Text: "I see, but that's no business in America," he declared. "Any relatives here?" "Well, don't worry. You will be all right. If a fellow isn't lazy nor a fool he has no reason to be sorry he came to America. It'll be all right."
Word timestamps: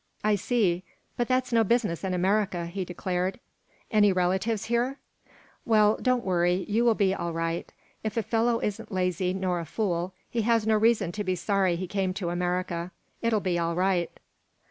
"I 0.23 0.33
see, 0.33 0.83
but 1.15 1.27
that's 1.27 1.53
no 1.53 1.63
business 1.63 2.03
in 2.03 2.11
America," 2.15 2.65
he 2.65 2.83
declared. 2.83 3.39
"Any 3.91 4.11
relatives 4.11 4.65
here?" 4.65 4.97
"Well, 5.63 5.95
don't 6.01 6.25
worry. 6.25 6.65
You 6.67 6.83
will 6.85 6.95
be 6.95 7.13
all 7.13 7.33
right. 7.33 7.71
If 8.03 8.17
a 8.17 8.23
fellow 8.23 8.59
isn't 8.61 8.91
lazy 8.91 9.31
nor 9.31 9.59
a 9.59 9.65
fool 9.67 10.15
he 10.27 10.41
has 10.41 10.65
no 10.65 10.75
reason 10.75 11.11
to 11.11 11.23
be 11.23 11.35
sorry 11.35 11.75
he 11.75 11.85
came 11.85 12.15
to 12.15 12.31
America. 12.31 12.89
It'll 13.21 13.41
be 13.41 13.59
all 13.59 13.75
right." 13.75 14.09